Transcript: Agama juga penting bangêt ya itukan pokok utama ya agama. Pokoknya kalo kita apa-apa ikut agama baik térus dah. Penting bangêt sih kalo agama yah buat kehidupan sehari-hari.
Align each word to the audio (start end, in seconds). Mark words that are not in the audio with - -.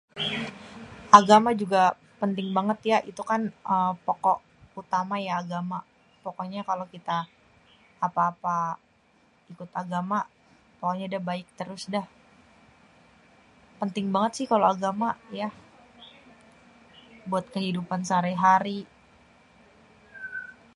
Agama 1.19 1.49
juga 1.61 1.81
penting 2.21 2.47
bangêt 2.55 2.79
ya 2.91 2.97
itukan 3.11 3.41
pokok 4.05 4.37
utama 4.81 5.15
ya 5.25 5.33
agama. 5.43 5.79
Pokoknya 6.25 6.61
kalo 6.69 6.83
kita 6.93 7.17
apa-apa 8.05 8.57
ikut 9.51 9.69
agama 9.83 10.19
baik 11.29 11.47
térus 11.57 11.83
dah. 11.93 12.07
Penting 13.79 14.05
bangêt 14.13 14.33
sih 14.37 14.47
kalo 14.51 14.65
agama 14.75 15.09
yah 15.39 15.53
buat 17.29 17.45
kehidupan 17.53 18.01
sehari-hari. 18.07 18.79